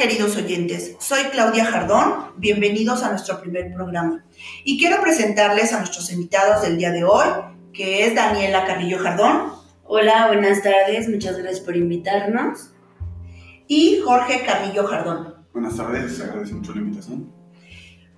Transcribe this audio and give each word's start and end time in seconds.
queridos 0.00 0.34
oyentes? 0.34 0.96
Soy 0.98 1.24
Claudia 1.24 1.66
Jardón, 1.66 2.32
bienvenidos 2.38 3.02
a 3.02 3.10
nuestro 3.10 3.38
primer 3.38 3.70
programa. 3.74 4.24
Y 4.64 4.78
quiero 4.78 5.02
presentarles 5.02 5.74
a 5.74 5.78
nuestros 5.80 6.10
invitados 6.10 6.62
del 6.62 6.78
día 6.78 6.90
de 6.90 7.04
hoy, 7.04 7.26
que 7.74 8.06
es 8.06 8.14
Daniela 8.14 8.64
Carrillo 8.64 8.98
Jardón. 8.98 9.52
Hola, 9.84 10.28
buenas 10.28 10.62
tardes, 10.62 11.06
muchas 11.06 11.36
gracias 11.36 11.60
por 11.60 11.76
invitarnos. 11.76 12.70
Y 13.68 14.00
Jorge 14.02 14.42
Carrillo 14.46 14.86
Jardón. 14.86 15.34
Buenas 15.52 15.76
tardes, 15.76 16.04
les 16.04 16.20
agradezco 16.22 16.56
mucho 16.56 16.72
la 16.72 16.80
invitación. 16.80 17.30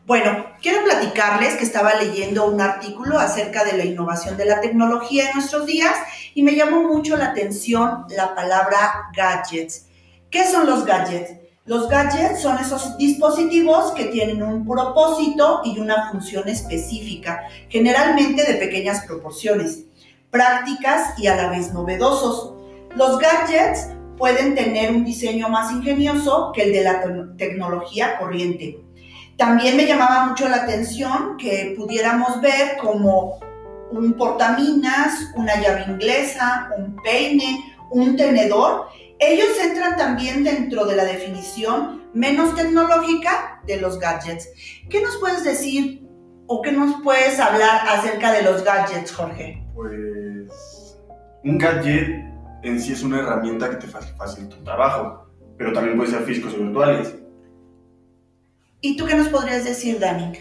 Bueno, 0.07 0.47
quiero 0.63 0.85
platicarles 0.85 1.57
que 1.57 1.65
estaba 1.65 1.95
leyendo 1.95 2.47
un 2.47 2.61
artículo 2.61 3.19
acerca 3.19 3.65
de 3.65 3.77
la 3.77 3.85
innovación 3.85 4.37
de 4.37 4.45
la 4.45 4.61
tecnología 4.61 5.31
en 5.31 5.35
nuestros 5.35 5.67
días 5.67 5.97
y 6.33 6.45
me 6.45 6.55
llamó 6.55 6.85
mucho 6.85 7.17
la 7.17 7.31
atención 7.31 8.05
la 8.11 8.37
palabra 8.37 9.11
gadgets. 9.17 9.87
¿Qué 10.31 10.47
son 10.47 10.67
los 10.67 10.85
gadgets? 10.85 11.42
Los 11.65 11.89
gadgets 11.89 12.43
son 12.43 12.59
esos 12.59 12.97
dispositivos 12.97 13.93
que 13.93 14.07
tienen 14.07 14.43
un 14.43 14.67
propósito 14.67 15.61
y 15.65 15.79
una 15.79 16.11
función 16.11 16.49
específica, 16.49 17.45
generalmente 17.69 18.43
de 18.43 18.55
pequeñas 18.55 19.07
proporciones, 19.07 19.85
prácticas 20.33 21.17
y 21.21 21.29
a 21.29 21.37
la 21.37 21.51
vez 21.51 21.73
novedosos. 21.73 22.55
Los 22.97 23.17
gadgets 23.17 23.91
pueden 24.19 24.57
tener 24.57 24.91
un 24.91 25.05
diseño 25.05 25.49
más 25.51 25.71
ingenioso 25.71 26.51
que 26.53 26.65
el 26.65 26.73
de 26.73 26.83
la 26.83 27.01
tecnología 27.37 28.19
corriente. 28.19 28.81
También 29.37 29.77
me 29.77 29.87
llamaba 29.87 30.27
mucho 30.27 30.49
la 30.49 30.65
atención 30.65 31.37
que 31.37 31.75
pudiéramos 31.79 32.41
ver 32.41 32.77
como 32.79 33.39
un 33.93 34.15
portaminas, 34.15 35.15
una 35.37 35.61
llave 35.61 35.85
inglesa, 35.87 36.71
un 36.77 36.97
peine, 37.05 37.77
un 37.93 38.17
tenedor 38.17 38.89
ellos 39.23 39.59
entran 39.63 39.97
también 39.97 40.45
dentro 40.45 40.85
de 40.85 40.97
la 40.97 41.05
definición 41.05 42.03
menos 42.15 42.55
tecnológica 42.55 43.61
de 43.67 43.81
los 43.81 43.99
gadgets. 43.99 44.49
¿Qué 44.89 45.01
nos 45.01 45.17
puedes 45.19 45.45
decir 45.45 46.03
o 46.47 46.61
qué 46.63 46.73
nos 46.73 47.03
puedes 47.03 47.39
hablar 47.39 47.87
acerca 47.89 48.33
de 48.33 48.43
los 48.43 48.65
gadgets, 48.65 49.13
Jorge? 49.13 49.65
Pues 49.75 50.99
un 51.45 51.59
gadget 51.59 52.25
en 52.63 52.81
sí 52.81 52.93
es 52.93 53.03
una 53.03 53.21
herramienta 53.21 53.71
que 53.71 53.77
te 53.77 53.87
facilita 53.87 54.57
tu 54.57 54.65
trabajo, 54.65 55.27
pero 55.57 55.73
también 55.73 55.97
puede 55.97 56.11
ser 56.11 56.23
físicos 56.23 56.55
o 56.55 56.59
virtuales. 56.59 57.15
¿Y 58.81 58.97
tú 58.97 59.07
qué 59.07 59.15
nos 59.15 59.29
podrías 59.29 59.65
decir, 59.65 59.99
Dani? 60.01 60.33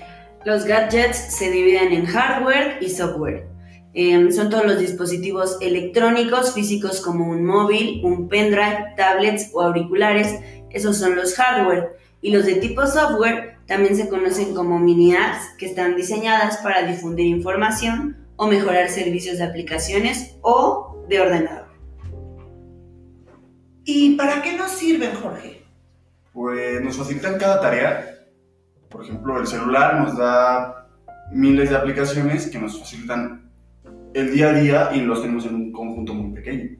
Los 0.44 0.66
gadgets 0.66 1.18
se 1.18 1.52
dividen 1.52 1.94
en 1.94 2.06
hardware 2.06 2.80
y 2.82 2.90
software. 2.90 3.51
Em, 3.94 4.32
son 4.32 4.50
todos 4.50 4.66
los 4.66 4.80
dispositivos 4.80 5.58
electrónicos, 5.62 6.54
físicos 6.54 7.02
como 7.02 7.30
un 7.30 7.44
móvil, 7.46 8.02
un 8.06 8.30
pendrive, 8.30 8.94
tablets 8.96 9.50
o 9.54 9.62
auriculares. 9.62 10.40
Esos 10.70 10.98
son 10.98 11.16
los 11.16 11.36
hardware. 11.36 11.98
Y 12.22 12.32
los 12.32 12.46
de 12.46 12.56
tipo 12.56 12.86
software 12.88 13.58
también 13.66 13.96
se 13.96 14.08
conocen 14.08 14.54
como 14.54 14.80
mini 14.80 15.16
apps 15.16 15.56
que 15.58 15.66
están 15.66 15.96
diseñadas 15.96 16.58
para 16.58 16.86
difundir 16.86 17.26
información 17.28 18.18
o 18.38 18.48
mejorar 18.48 18.90
servicios 18.90 19.38
de 19.40 19.44
aplicaciones 19.44 20.36
o 20.42 21.06
de 21.10 21.20
ordenador. 21.20 21.68
¿Y 23.84 24.16
para 24.16 24.42
qué 24.42 24.56
nos 24.56 24.72
sirven, 24.72 25.14
Jorge? 25.16 25.64
Pues 26.32 26.82
nos 26.82 26.98
facilitan 26.98 27.38
cada 27.38 27.60
tarea. 27.60 28.26
Por 28.90 29.04
ejemplo, 29.04 29.40
el 29.40 29.48
celular 29.48 30.00
nos 30.00 30.18
da 30.18 30.88
miles 31.32 31.70
de 31.70 31.76
aplicaciones 31.76 32.48
que 32.48 32.60
nos 32.60 32.80
facilitan 32.80 33.51
el 34.14 34.34
día 34.34 34.50
a 34.50 34.54
día 34.54 34.90
y 34.94 35.02
los 35.02 35.22
tenemos 35.22 35.46
en 35.46 35.56
un 35.56 35.72
conjunto 35.72 36.14
muy 36.14 36.34
pequeño. 36.34 36.78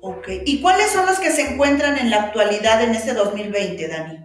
Ok. 0.00 0.28
¿Y 0.44 0.60
cuáles 0.60 0.90
son 0.90 1.06
los 1.06 1.18
que 1.18 1.30
se 1.30 1.52
encuentran 1.52 1.98
en 1.98 2.10
la 2.10 2.24
actualidad 2.24 2.82
en 2.82 2.94
este 2.94 3.14
2020, 3.14 3.88
Dani? 3.88 4.18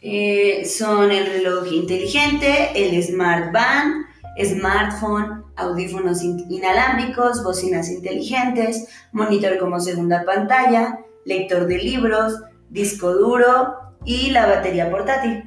Eh, 0.00 0.64
son 0.64 1.10
el 1.10 1.26
reloj 1.26 1.72
inteligente, 1.72 2.70
el 2.74 3.02
smart 3.02 3.52
band, 3.52 4.06
smartphone, 4.44 5.44
audífonos 5.56 6.22
inalámbricos, 6.22 7.42
bocinas 7.42 7.90
inteligentes, 7.90 8.88
monitor 9.12 9.58
como 9.58 9.80
segunda 9.80 10.24
pantalla, 10.24 11.00
lector 11.24 11.66
de 11.66 11.78
libros, 11.78 12.34
disco 12.70 13.12
duro 13.12 13.74
y 14.04 14.30
la 14.30 14.46
batería 14.46 14.90
portátil. 14.90 15.44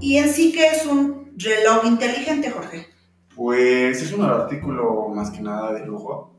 ¿Y 0.00 0.16
en 0.16 0.32
sí 0.32 0.52
qué 0.52 0.68
es 0.68 0.86
un 0.86 1.32
reloj 1.36 1.84
inteligente, 1.84 2.50
Jorge? 2.50 2.91
Pues 3.36 4.02
es 4.02 4.12
un 4.12 4.22
artículo 4.22 5.08
más 5.08 5.30
que 5.30 5.40
nada 5.40 5.72
de 5.72 5.86
lujo. 5.86 6.36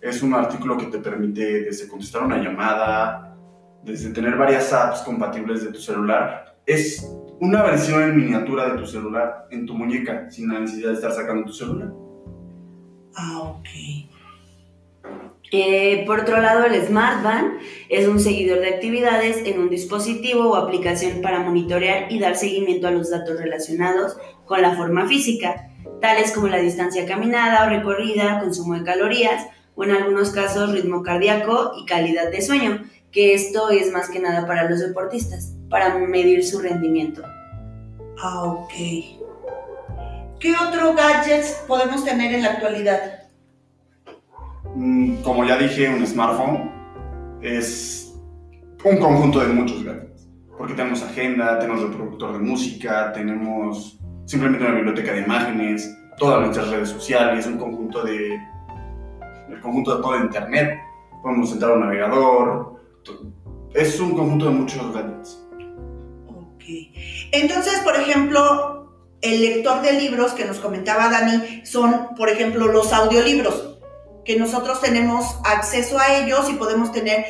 Es 0.00 0.22
un 0.22 0.34
artículo 0.34 0.76
que 0.76 0.86
te 0.86 0.98
permite 0.98 1.62
desde 1.62 1.88
contestar 1.88 2.22
una 2.22 2.38
llamada, 2.38 3.36
desde 3.84 4.10
tener 4.10 4.36
varias 4.36 4.72
apps 4.72 5.00
compatibles 5.02 5.64
de 5.64 5.72
tu 5.72 5.78
celular. 5.78 6.58
Es 6.66 7.08
una 7.40 7.62
versión 7.62 8.02
en 8.02 8.16
miniatura 8.16 8.72
de 8.72 8.78
tu 8.78 8.86
celular 8.86 9.46
en 9.50 9.66
tu 9.66 9.74
muñeca, 9.74 10.30
sin 10.30 10.52
la 10.52 10.60
necesidad 10.60 10.90
de 10.90 10.94
estar 10.94 11.12
sacando 11.12 11.44
tu 11.44 11.52
celular. 11.52 11.92
Ah, 13.14 13.40
ok. 13.42 13.68
Por 16.06 16.20
otro 16.20 16.40
lado, 16.40 16.64
el 16.64 16.80
Smart 16.86 17.22
Band 17.22 17.58
es 17.88 18.08
un 18.08 18.20
seguidor 18.20 18.60
de 18.60 18.68
actividades 18.68 19.46
en 19.46 19.60
un 19.60 19.70
dispositivo 19.70 20.50
o 20.50 20.56
aplicación 20.56 21.20
para 21.22 21.40
monitorear 21.40 22.10
y 22.10 22.18
dar 22.18 22.36
seguimiento 22.36 22.88
a 22.88 22.90
los 22.90 23.10
datos 23.10 23.38
relacionados 23.38 24.16
con 24.44 24.62
la 24.62 24.74
forma 24.74 25.06
física 25.06 25.70
tales 26.00 26.32
como 26.32 26.48
la 26.48 26.58
distancia 26.58 27.06
caminada 27.06 27.64
o 27.64 27.68
recorrida, 27.68 28.40
consumo 28.40 28.74
de 28.74 28.84
calorías 28.84 29.46
o 29.74 29.84
en 29.84 29.90
algunos 29.90 30.30
casos 30.30 30.72
ritmo 30.72 31.02
cardíaco 31.02 31.72
y 31.78 31.84
calidad 31.84 32.30
de 32.30 32.42
sueño, 32.42 32.84
que 33.12 33.34
esto 33.34 33.70
es 33.70 33.92
más 33.92 34.08
que 34.08 34.20
nada 34.20 34.46
para 34.46 34.68
los 34.68 34.80
deportistas, 34.80 35.54
para 35.68 35.96
medir 35.98 36.44
su 36.44 36.60
rendimiento. 36.60 37.22
Ah, 38.22 38.44
ok. 38.44 38.72
¿Qué 40.38 40.54
otro 40.68 40.94
gadgets 40.94 41.62
podemos 41.66 42.04
tener 42.04 42.34
en 42.34 42.42
la 42.42 42.52
actualidad? 42.52 43.25
Mm, 44.76 45.22
como 45.22 45.42
ya 45.46 45.56
dije, 45.56 45.88
un 45.88 46.06
smartphone 46.06 46.70
es 47.40 48.14
un 48.84 48.98
conjunto 48.98 49.40
de 49.40 49.46
muchos 49.48 49.82
gadgets. 49.82 50.28
Porque 50.58 50.74
tenemos 50.74 51.02
agenda, 51.02 51.58
tenemos 51.58 51.82
reproductor 51.82 52.34
de 52.34 52.38
música, 52.40 53.10
tenemos 53.12 53.98
simplemente 54.26 54.66
una 54.66 54.74
biblioteca 54.74 55.12
de 55.12 55.22
imágenes, 55.22 55.96
todas 56.18 56.40
nuestras 56.40 56.68
redes 56.68 56.90
sociales, 56.90 57.46
un 57.46 57.56
conjunto 57.56 58.04
de, 58.04 58.34
el 59.48 59.60
conjunto 59.62 59.96
de 59.96 60.02
todo 60.02 60.18
Internet, 60.18 60.78
podemos 61.22 61.52
entrar 61.52 61.70
a 61.70 61.74
un 61.74 61.80
navegador, 61.80 62.80
es 63.72 63.98
un 63.98 64.14
conjunto 64.14 64.44
de 64.46 64.50
muchos 64.50 64.94
gadgets. 64.94 65.42
Ok. 66.28 66.64
Entonces, 67.32 67.80
por 67.80 67.96
ejemplo, 67.96 68.92
el 69.22 69.40
lector 69.40 69.80
de 69.80 69.94
libros 69.94 70.32
que 70.32 70.44
nos 70.44 70.58
comentaba 70.58 71.08
Dani 71.08 71.64
son, 71.64 72.14
por 72.14 72.28
ejemplo, 72.28 72.66
los 72.66 72.92
audiolibros 72.92 73.75
que 74.26 74.36
nosotros 74.36 74.80
tenemos 74.80 75.38
acceso 75.44 75.98
a 75.98 76.18
ellos 76.18 76.50
y 76.50 76.54
podemos 76.54 76.90
tener, 76.90 77.24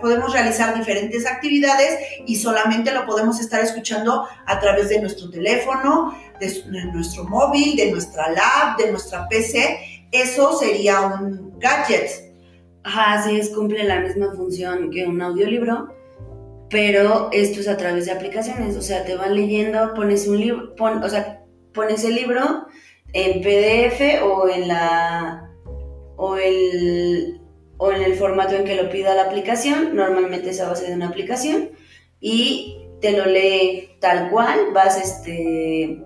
podemos 0.00 0.32
realizar 0.32 0.78
diferentes 0.78 1.26
actividades 1.26 1.98
y 2.24 2.36
solamente 2.36 2.92
lo 2.92 3.04
podemos 3.04 3.40
estar 3.40 3.60
escuchando 3.60 4.26
a 4.46 4.60
través 4.60 4.88
de 4.88 5.00
nuestro 5.00 5.28
teléfono, 5.28 6.16
de, 6.38 6.84
nuestro 6.92 7.24
móvil, 7.24 7.76
de 7.76 7.90
nuestra 7.90 8.30
lab, 8.30 8.76
de 8.78 8.92
nuestra 8.92 9.28
PC. 9.28 10.06
Eso 10.12 10.56
sería 10.56 11.00
un 11.00 11.58
gadget. 11.58 12.32
Ajá, 12.84 13.14
así 13.14 13.36
es, 13.36 13.50
cumple 13.50 13.82
la 13.82 13.98
misma 13.98 14.32
función 14.32 14.92
que 14.92 15.04
un 15.04 15.20
audiolibro, 15.20 15.92
pero 16.70 17.28
esto 17.32 17.58
es 17.58 17.66
a 17.66 17.76
través 17.76 18.06
de 18.06 18.12
aplicaciones, 18.12 18.76
o 18.76 18.82
sea, 18.82 19.04
te 19.04 19.16
van 19.16 19.34
leyendo, 19.34 19.94
pones 19.94 20.28
un 20.28 20.38
libro, 20.38 20.74
o 20.78 21.08
sea, 21.08 21.42
pones 21.74 22.04
el 22.04 22.14
libro 22.14 22.68
en 23.12 23.40
PDF 23.40 24.22
o 24.22 24.48
en 24.48 24.68
la 24.68 25.45
o, 26.16 26.36
el, 26.36 27.40
o 27.78 27.92
en 27.92 28.02
el 28.02 28.14
formato 28.14 28.54
en 28.54 28.64
que 28.64 28.80
lo 28.80 28.90
pida 28.90 29.14
la 29.14 29.24
aplicación, 29.24 29.94
normalmente 29.94 30.50
es 30.50 30.60
a 30.60 30.68
base 30.68 30.88
de 30.88 30.94
una 30.94 31.08
aplicación, 31.08 31.70
y 32.20 32.78
te 33.00 33.12
lo 33.12 33.26
lee 33.26 33.96
tal 34.00 34.30
cual, 34.30 34.72
vas, 34.72 35.00
este, 35.00 36.02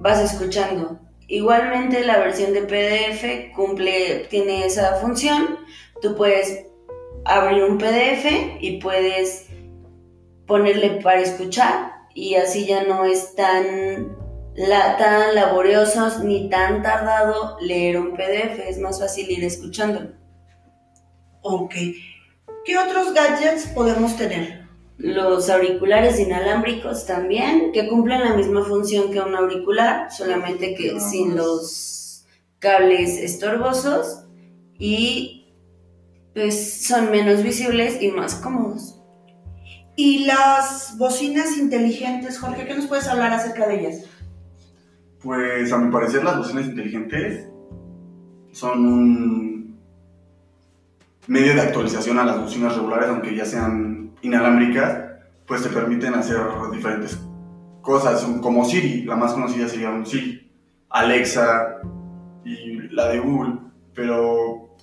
vas 0.00 0.20
escuchando. 0.20 0.98
Igualmente 1.28 2.04
la 2.04 2.18
versión 2.18 2.52
de 2.52 2.62
PDF 2.62 3.54
cumple, 3.54 4.26
tiene 4.28 4.66
esa 4.66 4.96
función, 4.96 5.58
tú 6.00 6.14
puedes 6.14 6.66
abrir 7.24 7.64
un 7.64 7.78
PDF 7.78 8.60
y 8.60 8.78
puedes 8.80 9.48
ponerle 10.46 11.00
para 11.02 11.20
escuchar 11.20 11.92
y 12.14 12.34
así 12.34 12.66
ya 12.66 12.84
no 12.84 13.04
es 13.04 13.34
tan 13.34 14.21
la, 14.54 14.96
tan 14.96 15.34
laboriosos 15.34 16.20
ni 16.20 16.48
tan 16.50 16.82
tardado 16.82 17.56
leer 17.60 17.98
un 17.98 18.14
PDF, 18.14 18.58
es 18.68 18.78
más 18.78 19.00
fácil 19.00 19.30
ir 19.30 19.44
escuchándolo. 19.44 20.10
Ok. 21.42 21.74
¿Qué 22.64 22.78
otros 22.78 23.12
gadgets 23.14 23.66
podemos 23.68 24.16
tener? 24.16 24.62
Los 24.98 25.50
auriculares 25.50 26.20
inalámbricos 26.20 27.06
también, 27.06 27.72
que 27.72 27.88
cumplen 27.88 28.20
la 28.20 28.34
misma 28.34 28.64
función 28.64 29.10
que 29.10 29.20
un 29.20 29.34
auricular, 29.34 30.12
solamente 30.12 30.74
que 30.74 31.00
sin 31.00 31.36
los 31.36 32.24
cables 32.60 33.18
estorbosos 33.18 34.24
y 34.78 35.42
pues 36.34 36.86
son 36.86 37.10
menos 37.10 37.42
visibles 37.42 38.00
y 38.00 38.08
más 38.08 38.36
cómodos. 38.36 39.00
¿Y 39.96 40.20
las 40.24 40.96
bocinas 40.96 41.56
inteligentes, 41.58 42.38
Jorge? 42.38 42.66
¿Qué 42.66 42.74
nos 42.74 42.86
puedes 42.86 43.08
hablar 43.08 43.32
acerca 43.32 43.66
de 43.66 43.80
ellas? 43.80 44.04
Pues 45.22 45.72
a 45.72 45.78
mi 45.78 45.90
parecer 45.90 46.24
las 46.24 46.38
bocinas 46.38 46.66
inteligentes 46.66 47.48
son 48.52 48.86
un 48.86 49.78
medio 51.26 51.54
de 51.54 51.60
actualización 51.60 52.18
a 52.18 52.24
las 52.24 52.40
bocinas 52.40 52.76
regulares, 52.76 53.08
aunque 53.08 53.34
ya 53.34 53.44
sean 53.44 54.12
inalámbricas, 54.22 54.98
pues 55.46 55.62
te 55.62 55.68
permiten 55.68 56.14
hacer 56.14 56.38
diferentes 56.72 57.18
cosas, 57.80 58.22
como 58.40 58.64
Siri, 58.64 59.02
la 59.04 59.16
más 59.16 59.32
conocida 59.32 59.68
sería 59.68 59.90
un 59.90 60.06
Siri, 60.06 60.50
Alexa 60.88 61.80
y 62.44 62.88
la 62.88 63.08
de 63.08 63.18
Google, 63.18 63.58
pero 63.94 64.76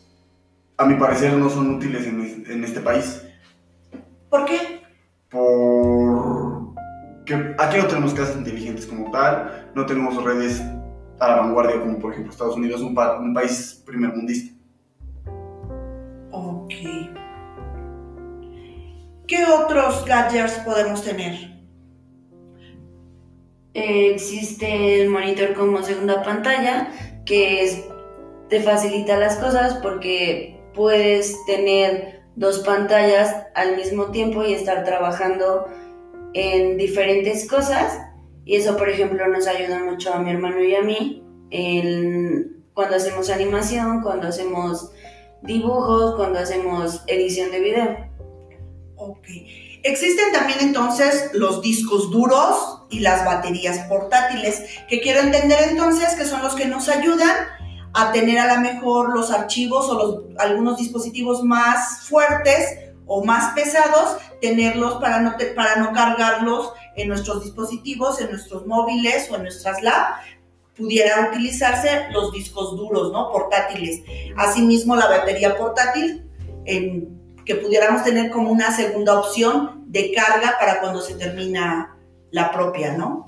a 0.77 0.85
mi 0.85 0.95
parecer 0.95 1.33
no 1.33 1.49
son 1.49 1.75
útiles 1.75 2.07
en, 2.07 2.63
este 2.63 2.79
país. 2.79 3.25
¿Por 4.29 4.45
qué? 4.45 4.81
Que 7.29 7.35
aquí 7.59 7.77
no 7.77 7.85
tenemos 7.85 8.15
casas 8.15 8.37
inteligentes 8.37 8.87
como 8.87 9.11
tal, 9.11 9.69
no 9.75 9.85
tenemos 9.85 10.23
redes 10.23 10.59
a 11.19 11.27
la 11.27 11.35
vanguardia 11.35 11.79
como 11.79 11.99
por 11.99 12.11
ejemplo 12.11 12.31
Estados 12.31 12.55
Unidos, 12.55 12.81
un, 12.81 12.97
un 12.97 13.33
país 13.35 13.83
primermundista. 13.85 14.57
Ok. 16.31 16.73
¿Qué 19.27 19.45
otros 19.45 20.05
gadgets 20.05 20.53
podemos 20.65 21.03
tener? 21.03 21.35
Eh, 23.75 24.13
existe 24.15 25.03
el 25.03 25.09
monitor 25.09 25.53
como 25.53 25.83
segunda 25.83 26.23
pantalla, 26.23 26.91
que 27.27 27.83
te 28.49 28.59
facilita 28.59 29.19
las 29.19 29.35
cosas 29.35 29.75
porque 29.83 30.59
puedes 30.73 31.37
tener 31.45 32.23
dos 32.35 32.61
pantallas 32.61 33.35
al 33.53 33.75
mismo 33.75 34.05
tiempo 34.05 34.43
y 34.43 34.53
estar 34.53 34.83
trabajando 34.83 35.67
en 36.33 36.77
diferentes 36.77 37.47
cosas. 37.47 37.99
Y 38.45 38.55
eso, 38.55 38.77
por 38.77 38.89
ejemplo, 38.89 39.27
nos 39.27 39.47
ayuda 39.47 39.79
mucho 39.83 40.13
a 40.13 40.19
mi 40.19 40.31
hermano 40.31 40.63
y 40.63 40.75
a 40.75 40.81
mí 40.81 41.23
cuando 42.73 42.95
hacemos 42.95 43.29
animación, 43.29 44.01
cuando 44.01 44.27
hacemos 44.27 44.91
dibujos, 45.41 46.15
cuando 46.15 46.39
hacemos 46.39 47.03
edición 47.07 47.51
de 47.51 47.59
video. 47.59 47.97
Ok. 48.95 49.27
Existen 49.83 50.31
también 50.33 50.59
entonces 50.61 51.31
los 51.33 51.61
discos 51.61 52.11
duros 52.11 52.83
y 52.89 52.99
las 52.99 53.25
baterías 53.25 53.79
portátiles, 53.87 54.63
que 54.89 54.99
quiero 54.99 55.21
entender 55.21 55.59
entonces 55.69 56.15
que 56.15 56.25
son 56.25 56.41
los 56.41 56.55
que 56.55 56.65
nos 56.65 56.89
ayudan 56.89 57.35
a 57.93 58.11
tener 58.11 58.37
a 58.39 58.55
lo 58.55 58.61
mejor 58.61 59.13
los 59.13 59.31
archivos 59.31 59.89
o 59.89 59.93
los, 59.93 60.39
algunos 60.39 60.77
dispositivos 60.77 61.43
más 61.43 62.01
fuertes 62.07 62.88
o 63.09 63.25
más 63.25 63.53
pesados, 63.53 64.17
tenerlos 64.39 64.95
para 65.01 65.19
no, 65.19 65.35
para 65.55 65.77
no 65.77 65.91
cargarlos 65.91 66.71
en 66.95 67.09
nuestros 67.09 67.43
dispositivos, 67.43 68.21
en 68.21 68.29
nuestros 68.29 68.65
móviles 68.67 69.29
o 69.31 69.35
en 69.35 69.43
nuestras 69.43 69.81
lab, 69.81 70.13
pudieran 70.77 71.29
utilizarse 71.29 72.05
los 72.11 72.31
discos 72.31 72.77
duros, 72.77 73.11
¿no? 73.11 73.31
Portátiles. 73.31 74.03
Asimismo, 74.37 74.95
la 74.95 75.07
batería 75.07 75.57
portátil 75.57 76.23
en 76.65 77.19
que 77.45 77.55
pudiéramos 77.55 78.03
tener 78.03 78.29
como 78.29 78.51
una 78.51 78.71
segunda 78.71 79.19
opción 79.19 79.83
de 79.87 80.13
carga 80.13 80.55
para 80.59 80.79
cuando 80.79 81.01
se 81.01 81.15
termina 81.15 81.97
la 82.29 82.51
propia, 82.51 82.95
¿no? 82.95 83.25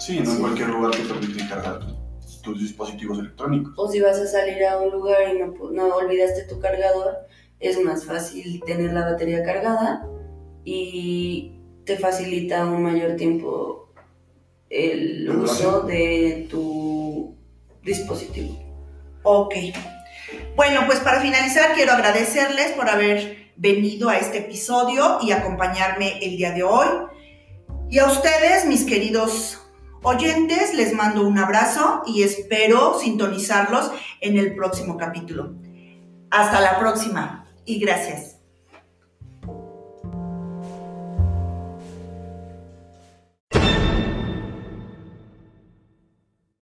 Sí, 0.00 0.18
no 0.18 0.32
en 0.32 0.40
cualquier 0.40 0.68
lugar 0.68 0.90
que 0.90 1.04
permite 1.04 1.48
cargar 1.48 1.78
tus 2.42 2.60
dispositivos 2.60 3.20
electrónicos. 3.20 3.72
O 3.76 3.88
si 3.88 4.00
vas 4.00 4.18
a 4.18 4.26
salir 4.26 4.64
a 4.64 4.78
un 4.78 4.90
lugar 4.90 5.18
y 5.32 5.38
no, 5.38 5.54
no 5.70 5.96
olvidaste 5.96 6.42
tu 6.42 6.58
cargador, 6.58 7.16
es 7.60 7.82
más 7.82 8.04
fácil 8.04 8.62
tener 8.66 8.92
la 8.92 9.10
batería 9.10 9.42
cargada 9.42 10.06
y 10.64 11.60
te 11.84 11.96
facilita 11.96 12.66
un 12.66 12.82
mayor 12.82 13.16
tiempo 13.16 13.92
el 14.68 15.30
uso 15.30 15.82
de 15.82 16.48
tu 16.50 17.34
dispositivo. 17.82 18.58
Ok. 19.22 19.54
Bueno, 20.56 20.82
pues 20.86 20.98
para 21.00 21.20
finalizar 21.20 21.74
quiero 21.74 21.92
agradecerles 21.92 22.72
por 22.72 22.88
haber 22.88 23.52
venido 23.56 24.08
a 24.08 24.18
este 24.18 24.38
episodio 24.38 25.18
y 25.22 25.30
acompañarme 25.30 26.18
el 26.24 26.36
día 26.36 26.52
de 26.52 26.64
hoy. 26.64 26.86
Y 27.88 28.00
a 28.00 28.06
ustedes, 28.06 28.66
mis 28.66 28.84
queridos 28.84 29.62
oyentes, 30.02 30.74
les 30.74 30.92
mando 30.92 31.26
un 31.26 31.38
abrazo 31.38 32.02
y 32.06 32.22
espero 32.24 32.98
sintonizarlos 32.98 33.92
en 34.20 34.36
el 34.36 34.54
próximo 34.56 34.96
capítulo. 34.96 35.54
Hasta 36.30 36.60
la 36.60 36.78
próxima 36.80 37.45
y 37.66 37.78
gracias. 37.78 38.35